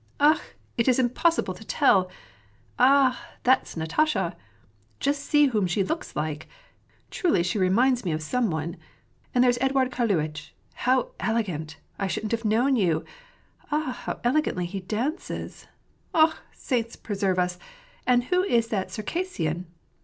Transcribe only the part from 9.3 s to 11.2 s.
And there's Eduard Karluitch! How